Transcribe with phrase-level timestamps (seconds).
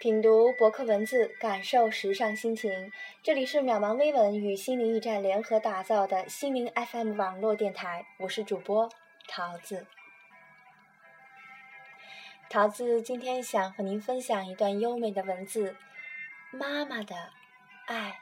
[0.00, 2.92] 品读博客文字，感受时尚心情。
[3.20, 8.88] 这里是渺茫微文与心灵驿站联合打造的心灵 FM 网络电台，我是主播
[9.26, 9.88] 桃子。
[12.48, 15.74] 桃子今天想和您分享一段优美的文字：
[16.52, 17.16] 妈妈的
[17.86, 18.20] 爱。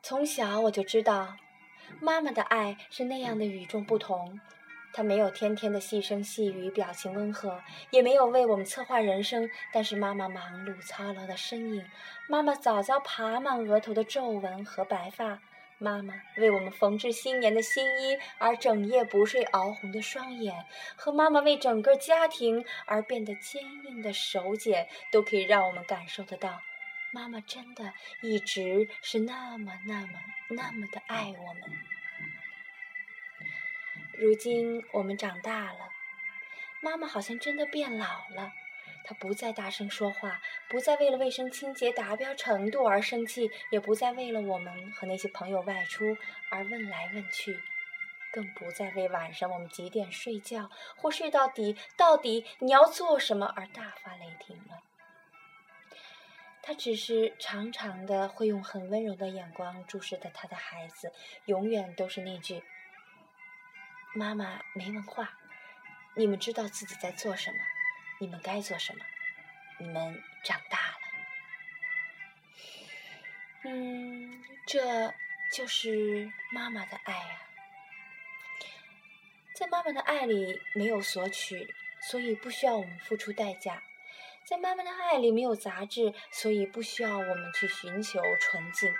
[0.00, 1.36] 从小我就知道，
[2.00, 4.40] 妈妈的爱是那样的与众不同。
[4.94, 9.50] 他没有天天的细声细语，表情温和，也没有为我们策划人生。
[9.72, 11.84] 但是妈妈忙碌操劳的身影，
[12.28, 15.40] 妈妈早早爬满额头的皱纹和白发，
[15.78, 26.60] 妈妈为我们缝制新年的新衣而整夜不睡熬红的双眼，和妈妈为整个家庭而变得坚硬的手茧，都可以让我们感受得到，
[27.10, 30.12] 妈妈真的一直是那么那么
[30.50, 31.62] 那么的爱我们。
[34.16, 35.90] 如今我们长大了，
[36.80, 38.52] 妈妈好像真的变老了。
[39.02, 46.16] 她不再大声说话，不再为了卫生清洁达标程度而生气，也不再为了我们和那些朋友外出
[46.48, 47.60] 而问来问去，
[48.32, 54.80] 更不再为晚上我们几点睡觉或睡到底到底你要做什么而大发雷霆了。
[56.62, 61.12] 她只是常常的会用很温柔的眼光注视着她的孩子，
[61.44, 62.62] 永远都是那句。
[64.16, 65.28] 妈妈没文化，
[66.14, 67.58] 你们知道自己在做什么，
[68.20, 69.04] 你们该做什么，
[69.78, 70.94] 你们长大了。
[73.64, 75.12] 嗯，这
[75.52, 77.40] 就是妈妈的爱呀。
[79.56, 81.74] 在妈妈的爱里没有索取，
[82.08, 83.82] 所以不需要我们付出代价；
[84.44, 88.94] 在妈妈的爱里没有杂质，所以不需要我们去寻求纯净。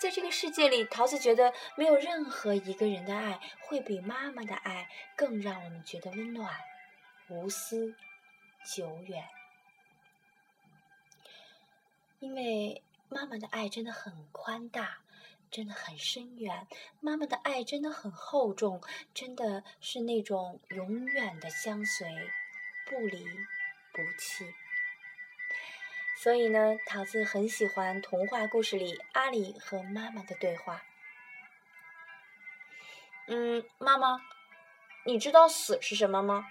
[0.00, 6.58] 在这个世界里，桃子觉得没有任何一个人的爱会比妈妈的爱更让我们觉得温暖、
[7.28, 7.94] 无私、
[8.64, 9.28] 久远。
[12.18, 15.00] 因为妈妈的爱真的很宽大，
[15.50, 16.66] 真的很深远，
[17.00, 18.80] 妈妈的爱真的很厚重，
[19.12, 22.08] 真的是那种永远的相随，
[22.86, 23.22] 不离
[23.92, 24.46] 不弃。
[26.22, 30.82] 所以呢，桃子很喜欢童话故事里阿里和妈妈的对话。
[33.26, 34.20] 嗯，妈妈，
[35.06, 36.46] 你知道死是什么吗？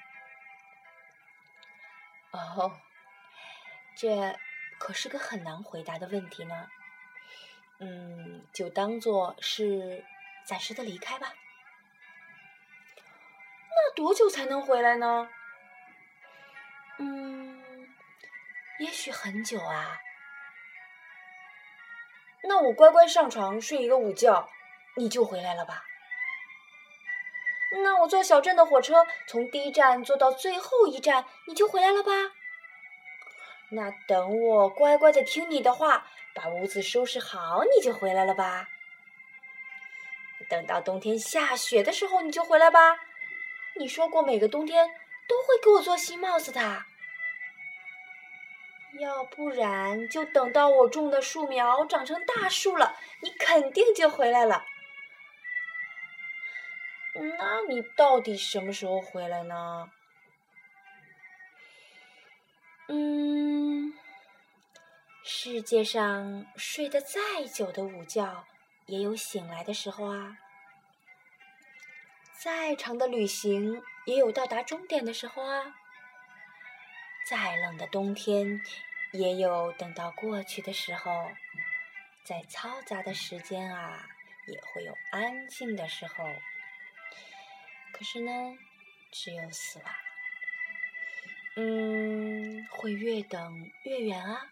[2.32, 2.80] 哦，
[3.96, 4.40] 这
[4.80, 6.68] 可是个很难回答的问题呢。
[7.78, 10.04] 嗯，就当做是
[10.46, 11.32] 暂时的离开吧。
[13.70, 15.30] 那多久才能回来呢？
[16.98, 17.59] 嗯。
[18.80, 20.00] 也许很久啊，
[22.44, 24.50] 那我乖乖上床睡一个午觉，
[24.96, 25.84] 你就回来了吧？
[27.84, 32.12] 那我坐小镇的火车，从第一站坐到最后一站，你就回来了吧？
[33.72, 38.70] 那等我乖乖的听你的话，把屋子收拾好，你就回来了吧？
[40.50, 42.98] 等到冬天下雪的时候，你就回来吧？
[43.76, 44.88] 你说过每个冬天
[45.28, 46.86] 都会给我做新帽子的。
[49.00, 54.66] 要不然，就等到我种的树苗长成大树了，你肯定就回来了。
[57.16, 59.90] 那你到底什么时候回来呢？
[62.88, 63.94] 嗯，
[65.24, 68.46] 世界上睡得再久的午觉，
[68.86, 70.38] 也有醒来的时候啊。
[72.38, 75.76] 再长的旅行，也有到达终点的时候啊。
[77.30, 78.62] 再冷的冬天。
[79.12, 81.32] 也有等到过去的时候，
[82.24, 84.08] 在嘈杂的时间啊，
[84.48, 86.26] 也会有安静的时候。
[87.92, 88.32] 可是呢，
[89.12, 89.94] 只有死亡，
[91.58, 94.50] 嗯，会越等越远啊。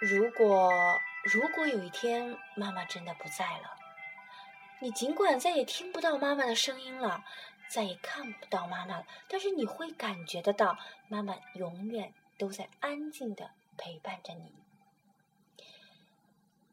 [0.00, 0.72] 如果
[1.24, 3.76] 如果有一天妈妈真的不在了，
[4.80, 7.24] 你尽管再也听不到妈妈的声音了。
[7.72, 10.76] 再也看不到妈妈了，但是你会感觉得到，
[11.08, 14.52] 妈妈永远都在安静的陪伴着你。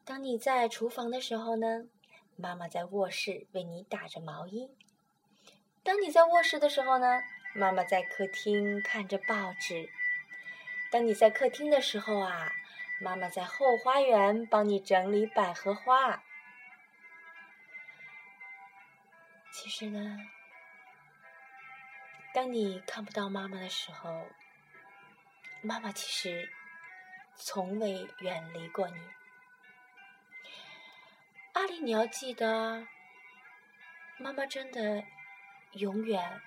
[0.04, 1.88] 当你在厨房的时候呢，
[2.36, 4.72] 妈妈在卧室为你打着毛衣；
[5.84, 7.22] 当你在卧室的时候呢，
[7.54, 9.88] 妈妈在客厅看着报纸；
[10.92, 12.52] 当你在客厅的时候啊，
[13.00, 16.24] 妈妈在后花园帮你整理百合花。
[19.52, 20.18] 其实呢。
[22.38, 24.28] 当你看不到妈妈的时候，
[25.64, 26.48] 妈妈其实
[27.36, 28.96] 从未远离过你。
[31.54, 32.86] 阿里，你要记得，
[34.20, 35.04] 妈妈真的
[35.72, 36.40] 永远、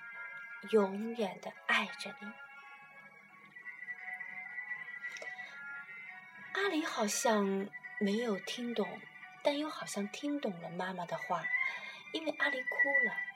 [0.69, 1.85] 永远的爱。
[1.99, 2.31] 着你。
[6.53, 9.01] 阿里好像没有听懂，
[9.43, 11.43] 但又好像听懂了妈妈的话，
[12.13, 13.30] 因为阿里哭了。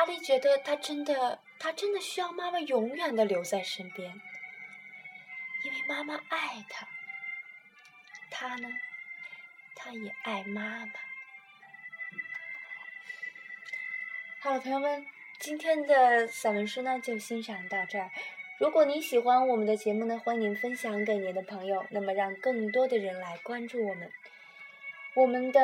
[0.00, 4.10] 阿丽觉得他真的，他真的需要妈妈永远的留在身边，
[5.62, 6.88] 因为妈妈爱他。
[8.30, 8.68] 他呢，
[9.76, 10.92] 他也爱妈妈。
[14.40, 15.06] 好了，朋友们，
[15.38, 18.10] 今天的散文书呢就欣赏到这儿。
[18.58, 24.10] 如果您喜欢我们的节目呢，欢迎分享给您的朋友，那么让更多的人来关注我们。
[25.16, 25.60] 我们的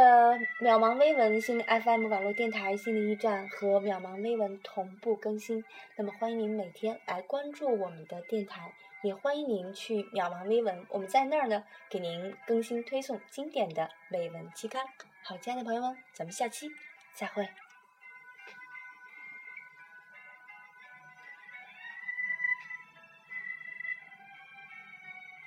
[0.61, 5.63] 渺茫微文心灵 FM 网络电台心灵驿站和渺茫微文同步更新，
[5.95, 8.73] 那么欢迎您每天来关注我们的电台，
[9.05, 14.85] 也欢迎您去渺茫微文，我们在那儿呢给您更新推送经典的美文期刊。
[15.23, 16.69] 好，亲爱的朋友们，咱们下期
[17.15, 17.49] 再会。